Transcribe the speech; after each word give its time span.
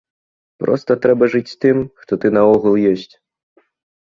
Проста 0.61 0.95
трэба 1.03 1.23
жыць 1.33 1.57
тым, 1.67 1.77
хто 2.01 2.13
ты 2.25 2.33
наогул 2.39 2.81
ёсць. 2.95 3.13